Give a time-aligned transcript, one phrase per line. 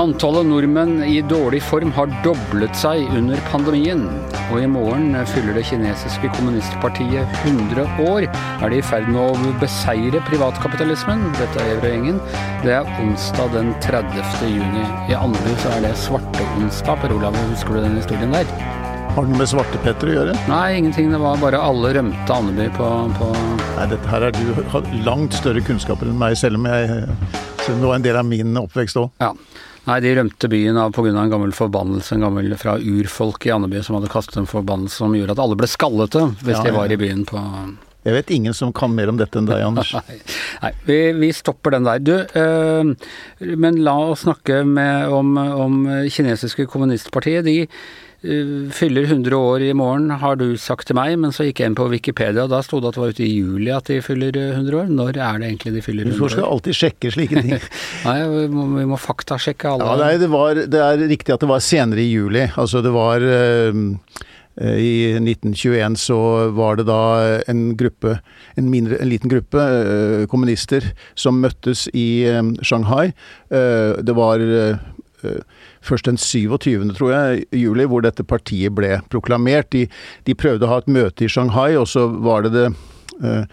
[0.00, 4.02] Antallet nordmenn i dårlig form har doblet seg under pandemien.
[4.50, 8.26] Og i morgen fyller det kinesiske kommunistpartiet 100 år.
[8.60, 11.24] Er de i ferd med å beseire privatkapitalismen?
[11.38, 12.20] Dette er Eurogjengen.
[12.64, 14.20] Det er onsdag den 30.
[14.50, 14.84] juni.
[15.08, 17.00] I andre så er det svarteonsdag.
[17.00, 18.79] Per Olav, husker du den historien der?
[19.10, 20.34] Har det noe med Svartepetter å gjøre?
[20.46, 21.08] Nei, ingenting.
[21.10, 23.30] Det var bare alle rømte Andeby på, på
[23.74, 27.00] Nei, dette her er du har langt større kunnskaper enn meg, selv om jeg
[27.64, 29.08] selv om det var en del av min oppvekst òg.
[29.18, 29.32] Ja.
[29.88, 31.10] Nei, de rømte byen av pga.
[31.10, 35.16] en gammel forbannelse, en gammel fra urfolk i Andeby som hadde kastet en forbannelse som
[35.16, 37.40] gjorde at alle ble skallete hvis Ja, de var i byen på
[38.04, 39.90] Jeg vet ingen som kan mer om dette enn deg, Anders.
[40.62, 41.98] Nei, vi, vi stopper den der.
[41.98, 42.94] Du, øh,
[43.56, 47.44] men la oss snakke med, om, om kinesiske kommunistpartiet.
[47.44, 47.66] De
[48.20, 51.76] fyller 100 år i morgen, har du sagt til meg, men så gikk jeg inn
[51.78, 54.36] på Wikipedia, og da sto det at det var ute i juli at de fyller
[54.36, 54.90] eh, 100 år.
[54.92, 57.54] Når er det egentlig de fyller Du 100 skal alltid sjekke slike ting.
[58.08, 59.88] Nei, vi må, vi må faktasjekke alle.
[59.88, 62.44] Ja, nei, det, var, det er riktig at det var senere i juli.
[62.60, 63.80] Altså det var eh,
[64.60, 66.20] eh, I 1921 så
[66.60, 67.00] var det da
[67.48, 68.18] en gruppe,
[68.60, 73.14] en, mindre, en liten gruppe øh, kommunister som møttes i øh, Shanghai.
[73.48, 74.98] Eh, det var eh, eh,
[75.84, 79.70] først den 27., tror jeg, juli, hvor dette partiet ble proklamert.
[79.74, 79.86] De,
[80.26, 82.64] de prøvde å ha et møte i Shanghai, og så var det det
[83.22, 83.44] eh,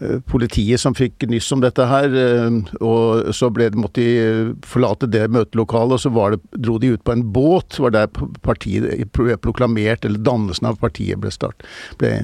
[0.00, 4.08] eh, Politiet som fikk nyss om dette her, eh, og så ble, det- måtte de
[4.18, 7.78] eh, forlate det møtelokalet, og så var det, dro de ut på en båt.
[7.78, 8.10] var der
[8.42, 11.62] partiet ble proklamert, eller dannelsen av partiet ble, start,
[12.02, 12.16] ble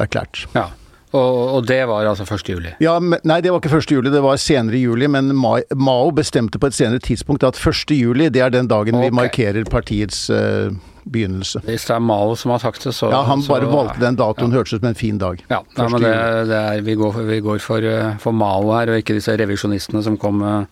[0.00, 0.46] erklært.
[0.56, 0.70] Ja.
[1.12, 2.48] Og, og det var altså 1.
[2.52, 2.70] juli.
[2.80, 3.90] Ja, men, Nei, det var ikke 1.
[3.96, 5.08] juli, det var senere i juli.
[5.10, 7.90] Men Mao bestemte på et senere tidspunkt at 1.
[7.96, 10.70] juli det er den dagen vi markerer partiets uh,
[11.10, 11.62] begynnelse.
[11.66, 14.16] Hvis det er Mao som har sagt det, så Ja, Han så- bare valgte den
[14.16, 15.42] datoen, hørtes ut som en fin dag.
[15.50, 16.14] Ja, nei, men det,
[16.52, 20.02] det er, vi går, vi går for, eh, for Mao her, og ikke disse revisjonistene
[20.02, 20.64] som kom, eh,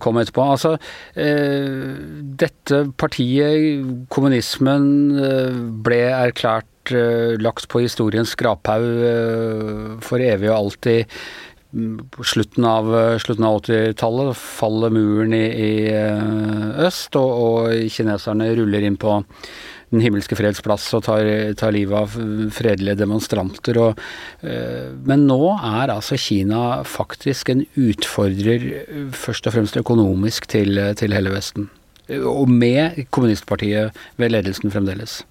[0.00, 0.46] kom etterpå.
[0.54, 0.76] Altså,
[1.18, 1.98] eh,
[2.40, 4.88] dette partiet, kommunismen,
[5.18, 11.18] eh, ble erklært eh, lagt på historiens skraphaug eh, for evig og alltid.
[11.76, 18.54] Mm, slutten av, eh, av 80-tallet faller muren i, i eh, øst, og, og kineserne
[18.56, 19.18] ruller inn på
[19.88, 21.24] Den himmelske freds plass og tar,
[21.56, 22.16] tar livet av
[22.52, 23.78] fredelige demonstranter.
[23.80, 24.02] Og,
[24.42, 30.76] eh, men nå er altså Kina faktisk en utfordrer, eh, først og fremst økonomisk, til,
[31.00, 31.70] til hele Vesten.
[32.08, 35.22] Og med kommunistpartiet ved ledelsen fremdeles.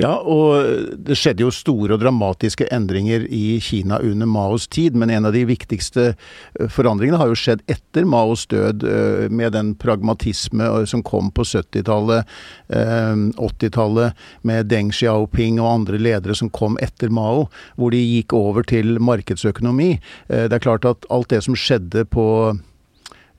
[0.00, 5.12] Ja, og det skjedde jo store og dramatiske endringer i Kina under Maos tid, men
[5.12, 9.74] en av de viktigste eh, forandringene har jo skjedd etter Maos død, eh, med den
[9.76, 12.32] pragmatisme eh, som kom på 70-tallet,
[12.72, 18.32] eh, 80-tallet, med Deng Xiaoping og andre ledere som kom etter Mao, hvor de gikk
[18.38, 19.94] over til markedsøkonomi.
[20.32, 22.24] Det er klart at alt det som skjedde på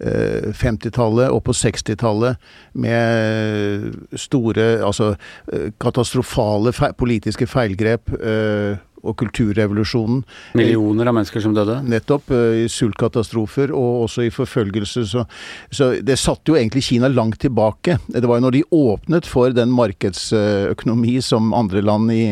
[0.04, 2.40] 50-tallet og på 60-tallet
[2.74, 5.14] med store, altså
[5.52, 10.22] eh, katastrofale fe politiske feilgrep eh, og kulturrevolusjonen.
[10.56, 11.80] Millioner av mennesker som døde.
[11.88, 15.06] Nettopp eh, i sultkatastrofer og også i forfølgelse.
[15.10, 15.26] Så,
[15.72, 18.00] så det satte jo egentlig Kina langt tilbake.
[18.08, 22.24] Det var jo når de åpnet for den markedsøkonomi som andre land i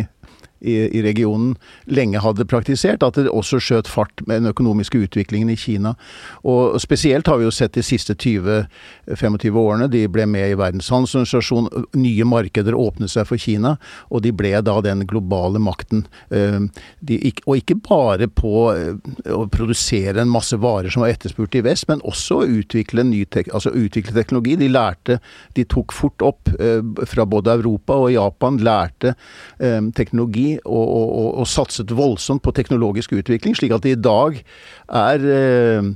[0.61, 1.55] i, i regionen
[1.89, 5.95] lenge hadde praktisert, at det også skjøt fart med den økonomiske utviklingen i Kina.
[6.47, 9.89] Og spesielt har vi jo sett de siste 20-25 årene.
[9.91, 11.69] De ble med i Verdens handelsorganisasjon.
[11.97, 13.75] Nye markeder åpnet seg for Kina,
[14.09, 16.05] og de ble da den globale makten.
[16.29, 16.59] Eh,
[16.99, 17.17] De,
[17.47, 18.95] og ikke bare på eh,
[19.33, 23.49] å produsere en masse varer som var etterspurt i vest, men også å utvikle, tek
[23.53, 24.57] altså utvikle teknologi.
[24.59, 25.17] De lærte,
[25.57, 29.15] de tok fort opp eh, fra både Europa og Japan, lærte
[29.59, 29.79] eh,
[30.65, 34.39] og, og, og, satset voldsomt på teknologisk utvikling, slik at de i dag
[35.01, 35.91] er eh,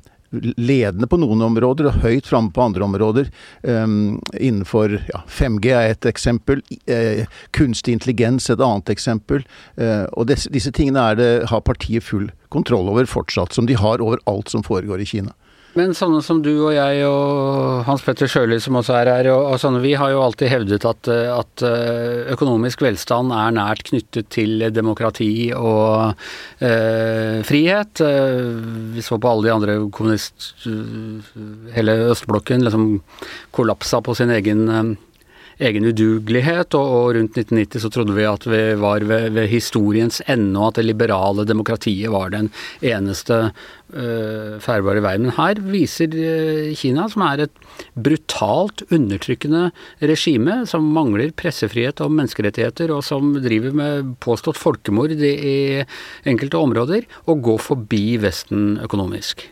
[0.57, 3.29] ledende på noen områder og høyt framme på andre områder.
[3.61, 9.45] Um, innenfor ja, 5G er et eksempel, eh, kunstig intelligens et annet eksempel.
[9.77, 14.03] Eh, og disse, disse tingene det, har partiet full kontroll over fortsatt, som de har
[14.03, 15.35] over alt som foregår i Kina.
[15.75, 19.49] Men sånne som du og jeg og Hans Petter Sjøli som også er her, og,
[19.51, 23.83] og sånne, vi har jo alltid hevdet at, eh, at eh, økonomisk velstand er nært
[23.89, 26.16] knyttet til demokrati og
[26.63, 28.03] eh, frihet.
[28.05, 28.39] Eh,
[28.95, 30.53] vi så på alle de andre kommunist...
[31.75, 32.87] Hele østblokken liksom
[33.55, 34.63] kollapsa på sin egen,
[35.63, 40.22] egen udugelighet, og, og, rundt 1990 så trodde vi at vi var ved, ved historiens
[40.28, 42.52] ende, og at det liberale demokratiet var den
[42.84, 45.28] eneste uh, ferdbare veien.
[45.28, 47.66] Men her viser uh, Kina, som er et
[47.96, 49.69] brutalt undertrykkende
[50.03, 55.84] regime, som mangler pressefrihet og menneskerettigheter, og som driver med påstått folkemord i
[56.28, 59.47] enkelte områder, å gå forbi Vesten økonomisk.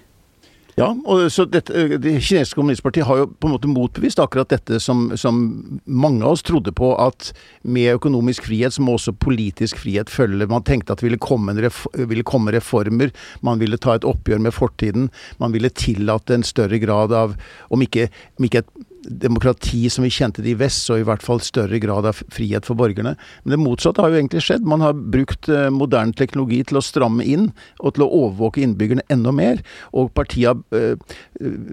[0.79, 4.79] Ja, og så dette, Det kinesiske kommunistpartiet har jo på en måte motbevist akkurat dette
[4.81, 5.41] som, som,
[5.85, 7.31] mange av oss trodde på, at
[7.61, 10.49] med økonomisk frihet så må også politisk frihet følge.
[10.49, 14.55] Man tenkte at det ville komme, ville komme reformer, man ville ta et oppgjør med
[14.55, 15.11] fortiden.
[15.37, 17.37] Man ville tillate en større grad av,
[17.69, 18.09] om ikke,
[18.39, 18.73] om ikke et
[19.03, 22.67] demokrati som vi kjente det i vest, og i hvert fall større grad av frihet
[22.67, 23.15] for borgerne.
[23.43, 24.67] Men det motsatte har jo egentlig skjedd.
[24.69, 27.49] Man har brukt eh, moderne teknologi til å stramme inn,
[27.81, 29.63] og til å overvåke innbyggerne enda mer.
[29.91, 30.95] Og partiet, eh,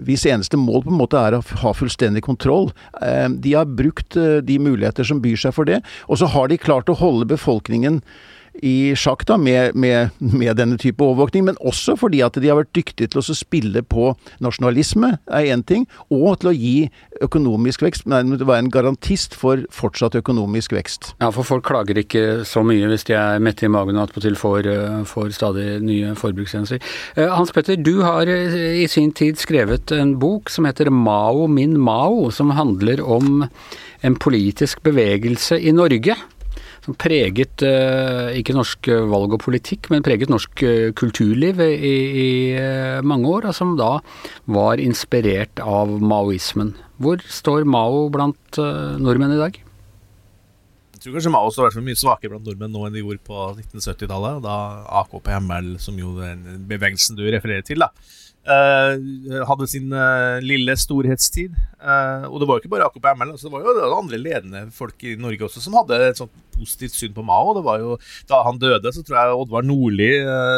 [0.07, 4.17] hvis eneste mål på en måte er å ha fullstendig kontroll, eh, de har brukt
[4.45, 5.81] de muligheter som byr seg for det.
[6.09, 8.01] Og så har de klart å holde befolkningen
[8.59, 12.59] i sjakk da, med, med, med, denne type overvåkning, men også fordi at de har
[12.59, 14.11] vært dyktige til å spille på
[14.43, 16.75] nasjonalisme, er én ting, og til å gi
[17.23, 21.13] økonomisk vekst, Nei, å være en garantist for fortsatt økonomisk vekst.
[21.21, 24.35] Ja, for folk klager ikke så mye hvis de er mette i magen og attpåtil
[24.39, 26.81] får, eh, får stadig nye forbrukstjenester.
[27.15, 31.47] Eh, Hans Petter, du har eh, i sin tid skrevet en bok som heter Mao
[31.47, 33.45] min Mao, som handler om
[34.01, 36.17] en politisk bevegelse i Norge
[36.81, 41.95] som preget eh, ikke norsk eh, valg og politikk, men preget norsk eh, kulturliv i,
[42.25, 42.29] i
[43.05, 43.97] mange år, og som da
[44.49, 46.73] var inspirert av maoismen.
[47.01, 48.57] Hvor står Mao blant
[49.01, 49.59] nordmenn i dag?
[50.91, 54.41] Jeg tror kanskje Mao står mye svakere blant nordmenn nå enn de gjorde på 1970-tallet,
[54.45, 54.57] da
[55.01, 57.89] AKP-ML, som jo den bevegelsen du refererer til, da,
[58.41, 58.97] Uh,
[59.45, 61.53] hadde sin uh, lille storhetstid.
[61.77, 64.61] Uh, og det var jo ikke bare Jakob Emmel, altså det var jo andre ledende
[64.73, 67.53] folk i Norge også som hadde et sånt positivt syn på Mao.
[67.53, 67.95] Det var jo,
[68.29, 70.09] Da han døde, så tror jeg Oddvar Nordli,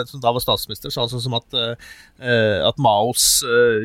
[0.10, 1.56] som da var statsminister, sa sånn som at,
[2.20, 3.28] at Maos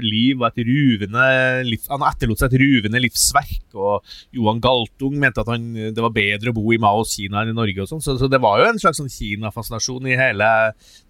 [0.02, 1.26] liv var et ruvende
[1.68, 3.68] liv, Han etterlot seg et ruvende livsverk.
[3.78, 4.02] Og
[4.34, 7.58] Johan Galtung mente at han, det var bedre å bo i Maos Kina enn i
[7.60, 7.84] Norge.
[7.84, 10.50] og sånn, så, så, det var jo en slags sånn Kina-fascinasjon i hele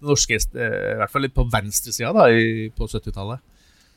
[0.03, 0.69] det norske, i
[0.99, 3.45] hvert fall litt på venstresida da, i på 70-tallet.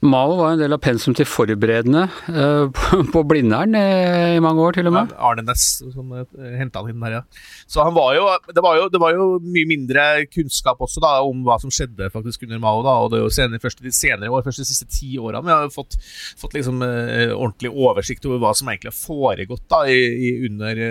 [0.03, 2.81] Mao var en del av pensum til forberedende uh,
[3.15, 5.13] på Blindern i mange år, til og med.
[5.15, 6.25] Ja, Arne Næss som uh,
[6.59, 7.45] henta han inn der, ja.
[7.71, 11.15] Så han var jo det, var jo det, var jo mye mindre kunnskap også da
[11.23, 12.83] om hva som skjedde faktisk under Mao.
[12.83, 15.45] da, og det er jo senere, først de senere år, først de siste ti årene,
[15.47, 15.95] vi har fått,
[16.41, 20.83] fått liksom ordentlig oversikt over hva som egentlig har foregått da i, i under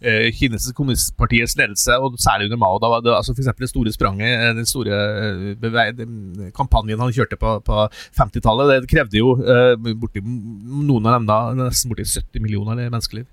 [0.00, 2.80] eh, kinesiske kommunistpartiets ledelse, og særlig under Mao.
[2.82, 4.98] Da var det, altså for det store spranget, eh, den store
[5.30, 7.86] eh, kampanjen han kjørte på, på
[8.18, 13.26] 50-tallet, det krevde jo eh, borti, noen av dem da, nesten borti 70 millioner menneskeliv.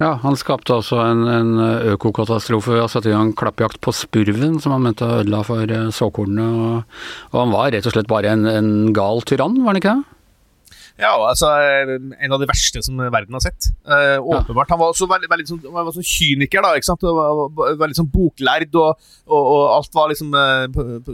[0.00, 1.50] Ja, han skapte også en, en
[1.92, 5.90] økokatastrofe ved å sette i gang klappjakt på spurven, som han mente ødela for eh,
[5.92, 6.46] såkornene.
[6.48, 9.92] Og, og, han var rett og slett bare en, en gal tyrann, var han ikke
[9.98, 10.16] det?
[11.00, 13.70] Ja, altså en av de verste som verden har sett.
[13.88, 14.68] Eh, åpenbart.
[14.68, 16.74] Han var også veldig, veldig sånn, var sånn kyniker, da.
[16.76, 17.06] ikke sant?
[17.06, 21.08] Var, veldig sånn boklærd, og, og, og, alt var liksom eh,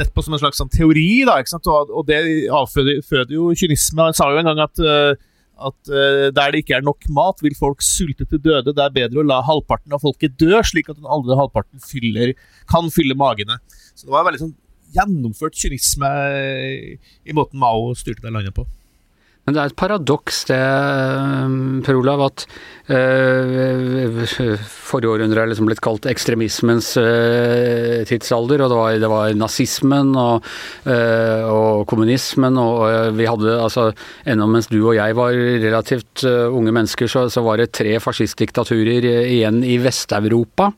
[0.00, 1.38] sett på som en slags sånn teori, da.
[1.40, 1.70] ikke sant?
[1.72, 2.20] Og, og det
[2.52, 4.10] avføder jo kynisme.
[4.10, 5.26] Han sa jo en gang at eh,
[5.58, 8.70] at uh, der det ikke er nok mat, vil folk sulte til døde.
[8.70, 12.36] Det er bedre å la halvparten av folket dø, slik at den andre halvparten fyller,
[12.70, 13.58] kan fylle magene.
[13.90, 14.54] Så det var veldig sånn
[14.94, 16.08] gjennomført kynisme
[17.26, 18.68] i måten Mao styrte det landet på.
[19.48, 20.56] Men det er et paradoks det,
[21.86, 22.42] Per Olav, at
[22.92, 24.18] øh,
[24.68, 28.66] forrige århundre er liksom blitt kalt ekstremismens øh, tidsalder.
[28.66, 30.44] Og det var, det var nazismen og,
[30.84, 33.86] øh, og, kommunismen, og vi hadde altså
[34.28, 39.08] Ennå mens du og jeg var relativt unge mennesker, så, så var det tre fascistdiktaturer
[39.24, 40.74] igjen i Vest-Europa.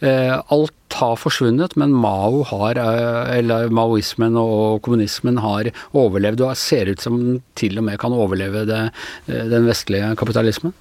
[0.00, 6.90] alt har forsvunnet, men Mao har, eh, eller maoismen og kommunismen har overlevd og ser
[6.90, 8.82] ut som den til og med kan overleve det,
[9.28, 10.74] eh, den vestlige kapitalismen?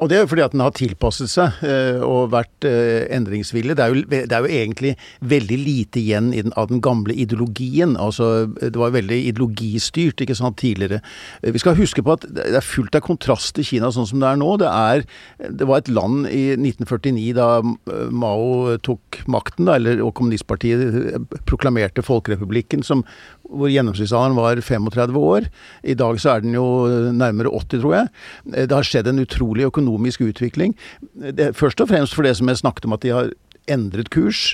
[0.00, 3.76] Og det er jo fordi at den har tilpasset seg eh, og vært eh, endringsvillig.
[3.76, 7.94] Det er, jo, det er jo egentlig veldig lite igjen den, av den gamle ideologien.
[8.00, 11.02] Altså, det var veldig ideologistyrt ikke sant, tidligere.
[11.42, 14.24] Eh, vi skal huske på at det er fullt av kontrast i Kina sånn som
[14.24, 14.50] det er nå.
[14.62, 15.04] Det, er,
[15.60, 17.48] det var et land i 1949 da
[18.10, 23.04] Mao tok makten, da, eller, og kommunistpartiet proklamerte Folkerepublikken, som
[23.54, 25.48] hvor gjennomsnittsalderen var 35 år.
[25.82, 26.66] I dag så er den jo
[27.14, 28.12] nærmere 80, tror jeg.
[28.54, 30.76] Det har skjedd en utrolig økonomisk utvikling.
[31.14, 33.32] Det, først og fremst for det som jeg snakket om, at de har
[33.70, 34.52] endret kurs.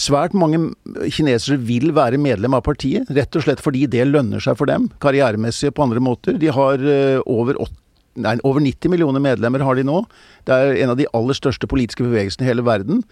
[0.00, 0.70] Svært mange
[1.12, 4.88] kinesere vil være medlem av partiet, rett og slett fordi det lønner seg for dem,
[5.02, 6.40] karrieremessig og på andre måter.
[6.40, 6.84] De har
[7.28, 7.60] over
[8.18, 10.00] nei, over 90 millioner medlemmer har de nå.
[10.48, 13.04] Det er en av de aller største politiske bevegelsene i hele verden.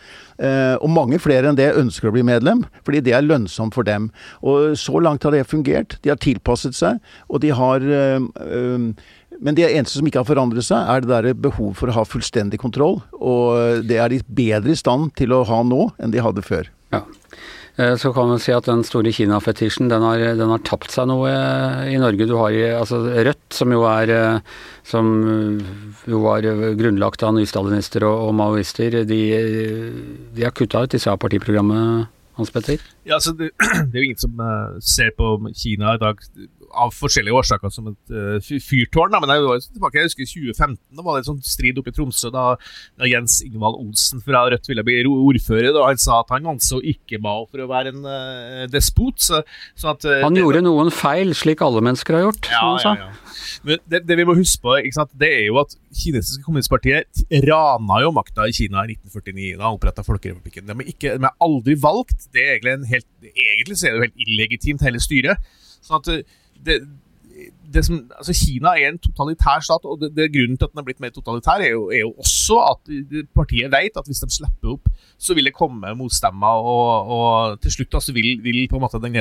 [0.43, 3.87] Eh, og mange flere enn det ønsker å bli medlem, fordi det er lønnsomt for
[3.89, 4.11] dem.
[4.43, 5.99] Og så langt har det fungert.
[6.03, 8.91] De har tilpasset seg, og de har eh, eh,
[9.39, 12.03] men det eneste som ikke har forandret seg, er det der behov for å ha
[12.09, 12.99] fullstendig kontroll.
[13.15, 16.67] Og det er de bedre i stand til å ha nå enn de hadde før.
[17.79, 20.03] Eh, så kan man si at den store Kina-fetisjen, den,
[20.39, 21.31] den, har tapt seg noe
[21.87, 22.27] i Norge.
[22.27, 24.57] Du har altså Rødt, som jo er eh,
[24.89, 25.13] som
[26.09, 26.47] jo var
[26.79, 29.21] grunnlagt av nystalinister og, og maoister, de,
[30.35, 32.09] de har kutta ut disse partiprogrammet,
[32.39, 32.83] Hans Petter?
[33.07, 33.53] Ja, altså det,
[33.91, 34.43] det, er jo ingen som
[34.83, 36.23] ser på Kina i dag
[36.73, 39.13] av forskjellige årsaker som et uh, fyrtårn.
[39.15, 39.21] Da.
[39.23, 41.97] Men jeg, var tilbake, jeg husker 2015, da var det en sånn strid oppe i
[41.97, 42.45] Tromsø da,
[42.99, 45.71] da Jens Ingvald Olsen fra Rødt ville bli ordfører.
[45.77, 49.21] Da han sa at han anså ikke Mao for å være en uh, despot.
[49.23, 49.43] Så,
[49.79, 52.53] så at, uh, han det, gjorde noen feil, slik alle mennesker har gjort.
[52.53, 53.11] Ja, ja, ja.
[53.67, 54.77] Men det, det, vi må huske på,
[55.19, 59.79] det er jo at kinesiske kommunistpartiet rana jo makta i Kina i 1949 da han
[59.79, 60.67] oppretta Folkerepublikken.
[60.69, 62.29] De er, ikke, de er aldri valgt.
[62.35, 65.49] Det er egentlig, en helt, egentlig så er det jo helt illegitimt, hele styret.
[65.85, 66.13] Sånn at
[66.67, 66.81] det,
[67.75, 70.81] det som, altså Kina er en totalitær stat, og det, det grunnen til at den
[70.81, 72.93] har blitt mer totalitær, er jo, er jo også at
[73.37, 74.89] partiet vet at hvis de slipper opp,
[75.19, 79.03] så vil det komme motstemmer, og, og til slutt altså, vil, vil, på en måte
[79.03, 79.15] den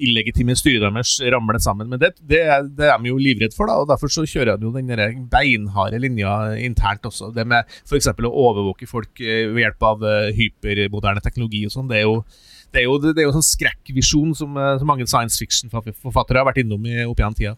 [0.00, 1.90] illegitime styret deres ramler sammen.
[1.90, 2.42] Men det, det,
[2.78, 6.00] det er de jo livredd for, da, og derfor så kjører de jo den beinharde
[6.02, 7.32] linja internt også.
[7.36, 8.10] Det med f.eks.
[8.12, 12.22] å overvåke folk eh, ved hjelp av eh, hypermoderne teknologi og sånn, det er jo
[12.70, 16.84] det er jo, det sånn skrekkvisjon som, eh, som mange science fiction-forfattere har vært innom
[16.86, 17.56] i, opp gjennom tida.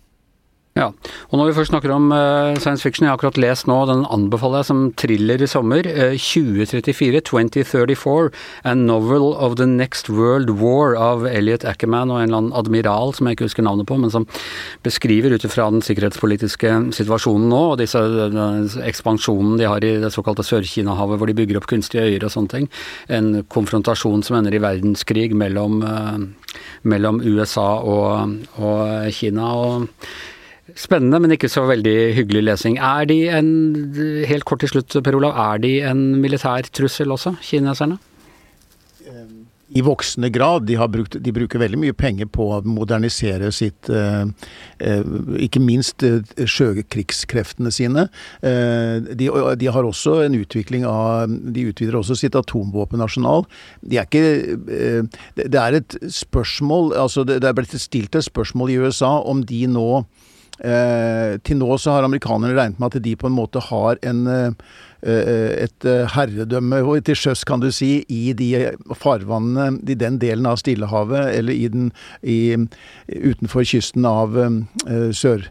[0.73, 0.87] Ja,
[1.29, 4.07] og når vi først snakker om uh, science fiction, jeg har akkurat lest nå, den
[4.09, 5.85] anbefaler jeg som thriller i sommer.
[5.85, 8.31] Uh, 2034, 2034,
[8.65, 13.13] A Novel of the Next World War av Elliot Ackerman og en eller annen admiral
[13.13, 14.25] som jeg ikke husker navnet på, men som
[14.87, 20.15] beskriver ut ifra den sikkerhetspolitiske situasjonen nå, og disse uh, ekspansjonen de har i det
[20.17, 22.73] såkalte Sør-Kina-havet, hvor de bygger opp kunstige øyer og sånne ting.
[23.13, 25.83] En konfrontasjon som ender i verdenskrig mellom,
[26.89, 29.53] mellom USA og, og Kina.
[29.53, 29.91] og
[30.79, 32.79] Spennende, men ikke så veldig hyggelig lesing.
[32.79, 33.51] Er de en,
[34.31, 37.99] helt kort til slutt, Per Olav, er de en militær trussel også, kineserne?
[39.73, 40.67] I voksende grad.
[40.69, 44.27] De, brukt, de, bruker veldig mye penger på å modernisere sitt eh,
[44.85, 45.13] eh
[45.47, 48.07] Ikke minst eh, sjøkrigskreftene sine.
[48.43, 53.47] De, de, har også en utvikling av De utvider også sitt atomvåpenarsenal.
[53.81, 54.61] De er ikke
[55.41, 59.41] Det er et spørsmål altså Det, det er blitt stilt et spørsmål i USA om
[59.47, 60.05] de nå
[60.63, 64.21] Eh, til nå så har amerikanerne regnet med at de på en måte har en,
[64.31, 64.53] eh,
[65.03, 70.61] et eh, herredømme til sjøs, kan du si, i de farvannene, i den delen av
[70.63, 71.91] Stillehavet, eller i den,
[72.23, 72.55] i,
[73.09, 75.51] utenfor kysten av eh, Sør.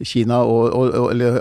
[0.00, 1.38] Kina og, og, eller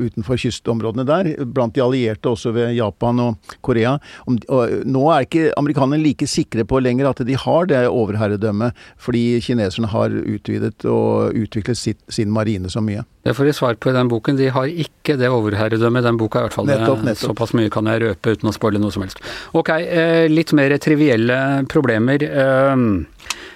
[0.00, 3.96] utenfor kystområdene der, blant de allierte også ved Japan og Korea.
[4.28, 8.76] Om, og nå er ikke amerikanerne like sikre på lenger at de har det overherredømmet,
[9.00, 13.04] fordi kineserne har utvidet og utviklet sitt, sin marine så mye.
[13.24, 14.36] Det får de svar på i den boken.
[14.36, 16.68] De har ikke det overherredømmet den boka, i hvert fall.
[16.68, 17.30] Nettopp, nettopp.
[17.32, 19.22] Såpass mye kan jeg røpe uten å spoile noe som helst.
[19.56, 21.38] Ok, eh, litt mer trivielle
[21.72, 22.26] problemer.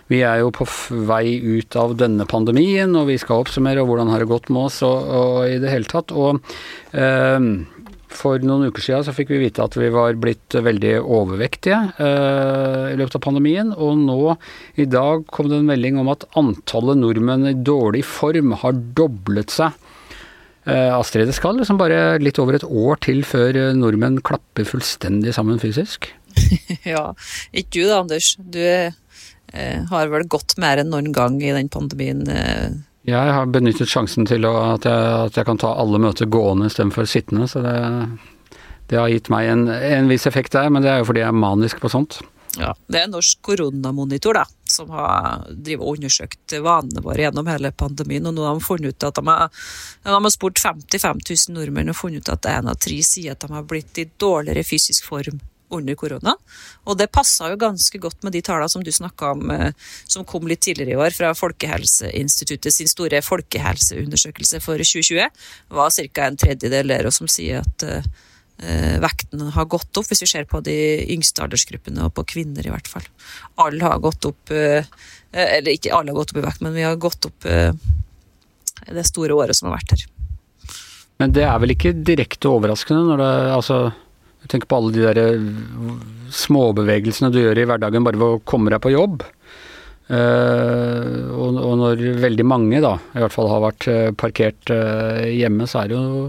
[0.08, 0.64] Vi er jo på
[1.08, 4.80] vei ut av denne pandemien, og vi skal oppsummere hvordan har det gått med oss
[4.86, 6.14] og, og i det hele tatt.
[6.16, 6.40] Og
[6.96, 7.48] eh,
[8.08, 12.86] for noen uker siden så fikk vi vite at vi var blitt veldig overvektige eh,
[12.94, 14.22] i løpet av pandemien, og nå
[14.80, 19.52] i dag kom det en melding om at antallet nordmenn i dårlig form har doblet
[19.52, 19.76] seg.
[20.68, 25.36] Eh, Astrid, det skal liksom bare litt over et år til før nordmenn klapper fullstendig
[25.36, 26.10] sammen fysisk?
[26.94, 27.10] ja,
[27.52, 28.34] ikke du da, Anders.
[28.40, 28.96] Du er
[29.90, 32.24] har vel gått mer enn noen gang i den pandemien.
[32.28, 32.70] Eh.
[33.08, 36.68] Jeg har benyttet sjansen til å, at, jeg, at, jeg, kan ta alle møter gående
[36.68, 37.76] istedenfor sittende, så det,
[38.90, 41.32] det, har gitt meg en, en viss effekt der, men det er jo fordi jeg
[41.32, 42.20] er manisk på sånt.
[42.58, 48.26] Ja, Det er Norsk koronamonitor da, som har undersøkt vanene våre gjennom hele pandemien.
[48.26, 49.52] og nå har De funnet ut at de har,
[50.04, 53.44] de har spurt 55 000 nordmenn og funnet ut at en av tre sier at
[53.44, 55.38] de har blitt i dårligere fysisk form
[55.74, 56.34] under korona.
[56.88, 59.72] Og det passa jo ganske godt med de tallene som du snakka om, eh,
[60.08, 65.28] som kom litt tidligere i år fra Folkehelseinstituttet sin store folkehelseundersøkelse for 2020.
[65.68, 66.26] Det var ca.
[66.26, 70.60] en tredjedel der som sier at uh, vekten har gått opp, hvis vi ser på
[70.66, 70.74] de
[71.14, 73.06] yngste aldersgruppene, og på kvinner i hvert fall.
[73.62, 76.96] Alle har gått opp Eller ikke alle har gått opp i vekt, men vi har
[76.96, 80.06] gått opp det store året som har vært her.
[81.18, 83.78] Men det er vel ikke direkte overraskende når det altså
[84.42, 85.48] jeg tenker på alle de der eh,
[86.34, 89.24] småbevegelsene du gjør i hverdagen bare ved å komme deg på jobb.
[90.08, 95.20] Uh, og, og, når veldig mange da, i hvert fall har vært uh, parkert uh,
[95.28, 96.22] hjemme, så er det jo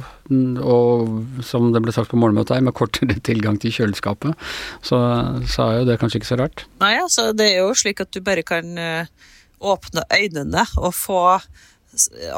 [0.67, 4.35] Og som det ble sagt på morgenmøtet her, med kortere tilgang til kjøleskapet,
[4.83, 4.99] så,
[5.47, 6.65] så, er jo det kanskje ikke så rart.
[6.83, 8.67] Nei, altså det er jo slik at du bare kan
[9.59, 11.23] åpne øynene og få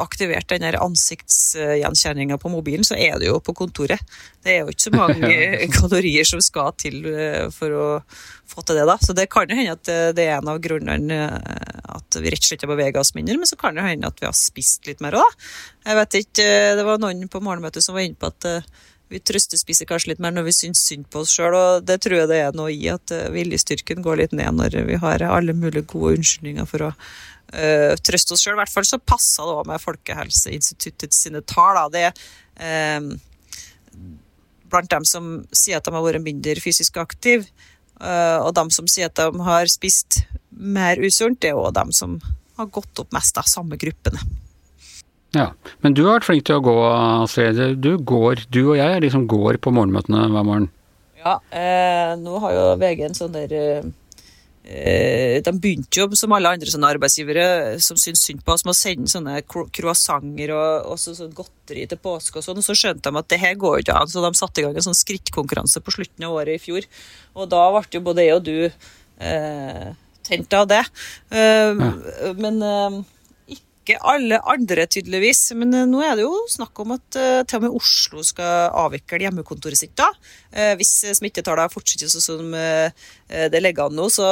[0.00, 4.00] aktivert den ansiktsgjenkjenninga på mobilen, så er det jo på kontoret.
[4.42, 5.32] Det er jo ikke så mange
[5.76, 7.88] kalorier som skal til eh, for å
[8.48, 8.96] få til det, da.
[9.00, 12.32] Så det kan jo hende at eh, det er en av grunnene eh, at vi
[12.32, 14.36] rett og slett har beveget oss mindre, men så kan det hende at vi har
[14.36, 15.36] spist litt mer òg.
[15.84, 18.48] Jeg vet ikke, det var noen på morgenmøtet som var inne på at
[19.12, 22.22] vi trøstespiser kanskje litt mer når vi syns synd på oss sjøl, og det tror
[22.22, 25.84] jeg det er noe i at viljestyrken går litt ned når vi har alle mulige
[25.90, 26.90] gode unnskyldninger for å
[27.52, 28.56] uh, trøste oss sjøl.
[28.56, 31.78] I hvert fall så passer det òg med Folkehelseinstituttets sine tall.
[31.78, 31.86] Da.
[31.92, 33.10] Det er um,
[34.72, 37.48] blant dem som sier at de har vært mindre fysisk aktive,
[38.00, 41.92] uh, og dem som sier at de har spist mer usunt, det er òg dem
[41.96, 42.18] som
[42.58, 44.20] har gått opp mest av samme gruppene.
[45.32, 46.74] Ja, Men du har vært flink til å gå,
[47.24, 47.56] Astrid.
[47.80, 50.68] Du går, du og jeg liksom går på morgenmøtene hver morgen.
[51.22, 54.01] Ja, eh, nå har jo VG en sånn der eh, Eh,
[54.62, 57.46] de begynte jo, som alle andre sånne arbeidsgivere
[57.82, 61.88] som syntes synd på oss, med å sende sånne croissanter og, og så, sånn godteri
[61.90, 64.22] til påske og sånn, og så skjønte de at det her går ikke an, så
[64.22, 66.86] de satte i gang en sånn skrittkonkurranse på slutten av året i fjor.
[67.34, 69.88] Og da ble jo både jeg og du eh,
[70.22, 70.82] tent av det.
[71.34, 72.32] Eh, ja.
[72.38, 73.02] Men eh,
[73.82, 75.50] ikke alle andre, tydeligvis.
[75.58, 78.70] Men uh, nå er det jo snakk om at uh, til og med Oslo skal
[78.84, 79.94] avvikle hjemmekontoret sitt.
[79.98, 80.08] da.
[80.54, 84.26] Uh, hvis smittetallene fortsetter sånn som det ligger an nå, så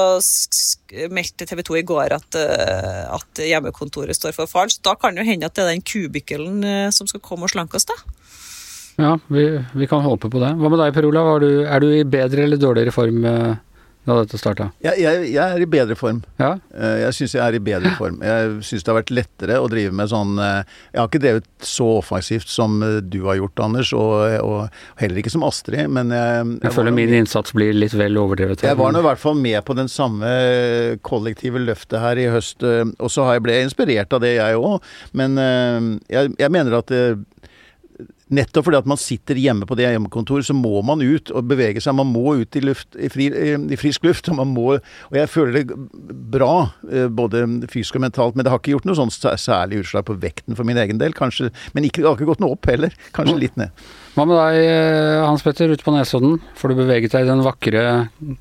[1.11, 4.69] meldte TV 2 i går at, at, hjemmekontoret står for fall.
[4.69, 7.53] Så da kan det jo hende at det er den kubikkelen som skal komme og
[7.55, 7.97] slanke oss, da.
[9.01, 10.53] Ja, vi, vi, kan håpe på det.
[10.61, 11.33] Hva med deg, Per Olav?
[11.41, 13.25] Er du i bedre eller dårligere form?
[14.11, 14.69] Da dette starta?
[14.85, 16.21] Jeg, jeg, jeg, er i bedre form.
[16.41, 16.53] Ja?
[16.75, 18.21] Eh, jeg syns jeg er i bedre form.
[18.25, 21.49] Jeg syns det har vært lettere å drive med sånn eh, Jeg har ikke drevet
[21.67, 24.15] så offensivt som eh, du har gjort, Anders, og,
[24.45, 28.65] og heller ikke som Astrid, men jeg Jeg, føler min innsats blir litt vel overdrevet.
[28.65, 30.31] Jeg var nå i hvert fall med på den samme
[31.07, 34.81] kollektive løftet her i høst, og så har jeg ble inspirert av det, jeg òg.
[35.17, 35.37] Men
[36.09, 36.93] jeg, jeg mener at
[38.31, 41.83] Nettopp fordi at man sitter hjemme på det hjemmekontoret, så må man ut og bevege
[41.83, 41.97] seg.
[41.99, 44.31] Man må ut i, luft, i, fri, i frisk luft.
[44.31, 45.79] Og, man må, og jeg føler det
[46.31, 48.39] bra, eh, både fysisk og mentalt.
[48.39, 51.17] Men det har ikke gjort noe sånn særlig utslag på vekten for min egen del,
[51.17, 51.51] kanskje.
[51.75, 52.95] Men ikke, det har ikke gått noe opp heller.
[53.17, 53.75] Kanskje litt ned.
[54.15, 56.39] Hva med deg, eh, Hans Petter, ute på Nesodden?
[56.59, 57.85] Får du beveget deg i den vakre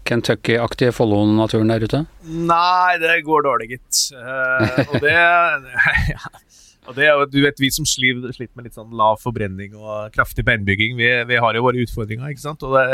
[0.10, 2.04] Kentucky-aktige Follo-naturen der ute?
[2.30, 4.02] Nei, det går dårlig, gitt.
[4.14, 5.18] Uh, og det.
[6.90, 10.96] Og det du vet, Vi som sliter, med litt sånn lav forbrenning og kraftig beinbygging,
[10.98, 12.32] vi, vi, har jo våre utfordringer.
[12.32, 12.64] ikke sant?
[12.66, 12.86] Og det,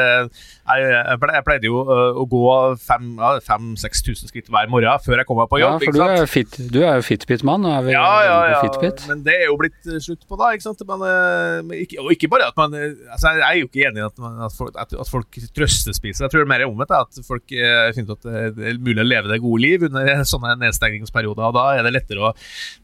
[0.67, 2.43] jeg, jeg, pleide jo å gå
[2.83, 5.77] 5000-6000 skritt hver morgen før jeg kom meg på jobb.
[5.79, 7.67] Ja, for du er, fit, du er jo Fitbit-mann.
[7.91, 8.59] Ja, ja, ja.
[8.65, 9.05] Fitbit.
[9.09, 10.51] Men det er jo blitt slutt på, da.
[10.55, 10.83] ikke sant?
[10.89, 14.19] Men, ikke, og ikke bare at man altså Jeg er jo ikke enig i at,
[14.47, 16.25] at, folk, at folk trøstespiser.
[16.25, 16.95] Jeg tror det er mer omvendt.
[16.95, 20.55] At folk finner ut at det er mulig å leve det gode liv under sånne
[20.65, 21.47] nedstengningsperioder.
[21.47, 22.33] Og da er det lettere å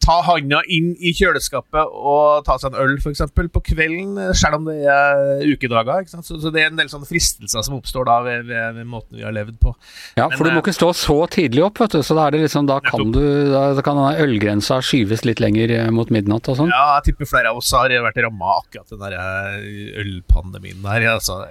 [0.04, 3.24] ta handa inn i kjøleskapet og ta seg en øl f.eks.
[3.34, 6.06] på kvelden, selv om det er ukedager.
[6.12, 9.20] Så, så, det er en del sånne fristelser som oppstår da ved, ved, ved måten
[9.20, 9.74] vi har levd på.
[10.20, 12.02] Ja, for Men, du må eh, ikke stå så tidlig opp, vet du.
[12.06, 15.44] Så da, er det liksom, da kan, du, da, da kan denne ølgrensa skyves litt
[15.44, 16.74] lenger eh, mot midnatt og sånn.
[16.74, 21.12] Ja, jeg tipper flere av oss har vært ramma akkurat den der eh, ølpandemien der,
[21.18, 21.44] altså,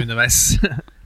[0.00, 0.42] underveis.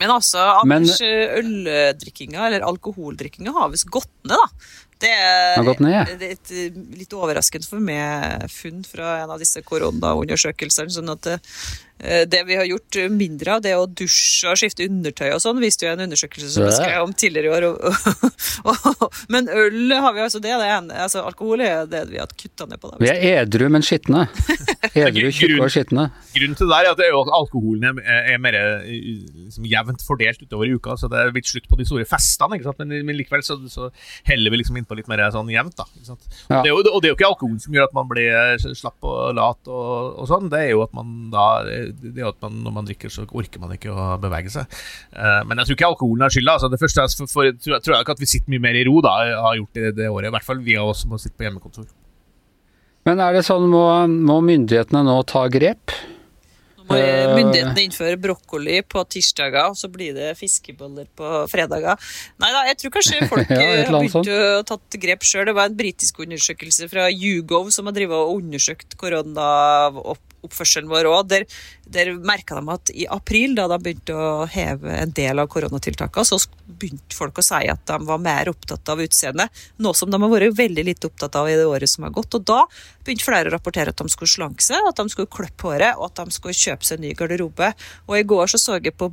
[0.00, 4.78] Men altså, Anders, øldrikkinga, eller alkoholdrikkinga, har visst gått ned, da.
[5.00, 5.60] Det er,
[6.26, 10.92] et eh, litt overraskende for meg funn fra en av disse koronaundersøkelsene.
[10.92, 11.38] sånn at Eh,
[12.00, 15.86] det vi har gjort mindre av, det å dusje og skifte undertøy og sånn, viste
[15.86, 17.66] jo en undersøkelse som jeg skrev om tidligere i år.
[19.32, 22.66] men øl har vi altså det, det en, altså alkohol er det vi har kutta
[22.70, 22.92] ned på.
[22.92, 24.26] Da, vi er edru, men skitne.
[24.90, 26.06] Edru, tjukke og skitne.
[26.34, 30.66] Grunnen til det er at, det er alkoholen er, er mer liksom, jevnt fordelt utover
[30.66, 32.56] i uka, så det er blitt slutt på de store festene.
[32.56, 32.80] ikke sant?
[32.82, 33.90] Men, men likevel så, så,
[34.28, 35.76] heller vi liksom innpå litt mer sånn jevnt.
[35.78, 36.26] da, ikke sant?
[36.48, 36.60] Ja.
[36.60, 39.10] Og, det jo, og, det er jo, ikke alkoholen som gjør at man blir slapp
[39.10, 41.46] og lat og, og sånn, det er jo at man da
[41.92, 44.80] det at man, når man drikker, så orker man ikke å bevege seg.
[45.14, 46.58] Uh, men jeg tror ikke alkoholen er skylda.
[46.58, 48.84] Altså, det første for, for, tror, tror, jeg ikke at vi sitter mye mer i
[48.88, 50.30] ro da, har gjort det det året.
[50.30, 51.88] I hvert fall vi av oss som må sitte på hjemmekontor.
[53.08, 53.84] Men er det sånn, må,
[54.28, 55.94] må myndighetene nå ta grep?
[56.76, 61.96] Nå må eh, myndighetene innføre brokkoli på tirsdager, og så blir det fiskeboller på fredager.
[62.42, 65.46] Nei da, jeg tror kanskje folk ja, har begynt å tatt grep sjøl.
[65.48, 69.48] Det var en britisk undersøkelse fra YouGov som har og undersøkt korona
[70.46, 71.28] oppførselen vår òg.
[71.30, 71.46] Der,
[71.90, 76.26] der merka de at i april, da de begynte å heve en del av koronatiltakene,
[76.26, 76.40] så
[76.80, 79.62] begynte folk å si at de var mer opptatt av utseendet.
[79.82, 82.36] Noe som de har vært veldig lite opptatt av i det året som har gått.
[82.38, 82.62] Og da
[83.04, 86.10] begynte flere å rapportere at de skulle slanke seg, at de skulle klippe håret, og
[86.10, 87.72] at de skulle kjøpe seg en ny garderobe.
[88.08, 89.10] Og i går så så jeg på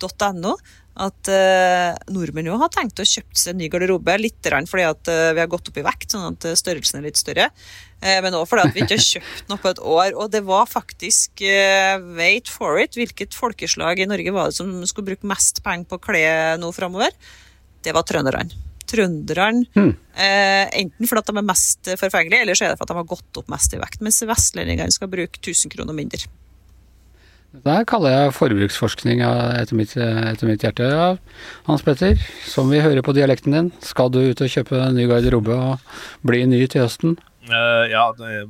[0.00, 0.56] børsen.no
[0.94, 4.14] at uh, nordmenn jo har tenkt å kjøpe seg en ny garderobe.
[4.20, 7.18] Litt fordi at uh, vi har gått opp i vekt, sånn at størrelsen er litt
[7.18, 7.48] større.
[7.98, 10.12] Uh, men òg fordi at vi ikke har kjøpt noe på et år.
[10.14, 11.42] Og det var faktisk,
[12.14, 15.98] wait for it, hvilket folkeslag i Norge var det som skulle bruke mest penger på
[16.06, 17.10] klær nå framover?
[17.82, 18.62] Det var trønderne.
[18.84, 19.92] Trønderne, hmm.
[20.14, 23.50] enten fordi de er mest forfengelige, eller så er det fordi de har gått opp
[23.50, 24.04] mest i vekt.
[24.04, 26.22] Mens vestlendingene skal bruke 1000 kroner mindre.
[27.62, 30.88] Det kaller jeg forbruksforskning etter mitt, etter mitt, hjerte.
[30.90, 31.12] Ja,
[31.68, 32.18] Hans Petter,
[32.50, 36.02] som vi hører på dialekten din, skal du ut og kjøpe en ny garderobe og
[36.26, 37.14] bli ny til høsten?
[37.44, 38.06] Uh, ja,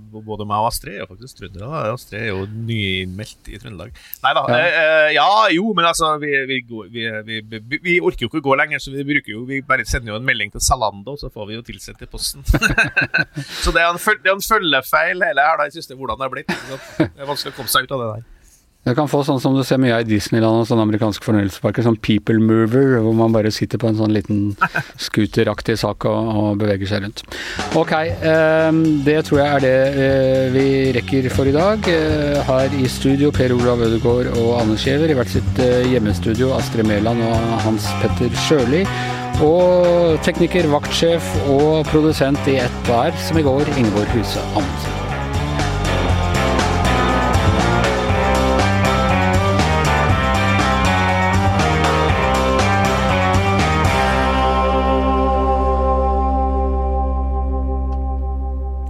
[0.06, 1.80] både meg og Astrid er faktisk trøndere.
[1.90, 3.96] Astrid er jo nyinnmeldt i Trøndelag.
[4.22, 4.44] Nei da.
[4.46, 4.60] Ja.
[4.60, 5.24] Uh, ja.
[5.56, 6.60] jo, men altså vi, vi,
[6.94, 7.40] vi,
[7.74, 10.20] vi, orker jo ikke å gå lenger, så vi bruker jo Vi bare sender jo
[10.20, 12.46] en melding til Zalando, så får vi jo tilsendt i posten.
[13.64, 16.34] så det er en, en følgefeil hele her, da, jeg synes det, hvordan det har
[16.38, 16.56] blitt.
[17.02, 18.30] Det er vanskelig å komme seg ut av det der.
[18.84, 21.86] Du kan få sånn som du ser mye av i Disneyland og sånne amerikanske fornøyelsesparker,
[21.86, 24.42] sånn people mover, hvor man bare sitter på en sånn liten
[25.06, 27.22] scooteraktig sak og, og, beveger seg rundt.
[27.80, 30.66] Ok, eh, det tror jeg er det eh, vi
[30.98, 31.88] rekker for i dag.
[31.88, 36.52] Eh, her i studio Per Olav Ødegaard og Anders Giæver, i hvert sitt eh, hjemmestudio
[36.58, 38.84] Astrid Mæland og Hans Petter Sjøli.
[39.44, 45.03] Og tekniker, vaktsjef og produsent i ett hver, som i går, Ingeborg Huse Amundsen.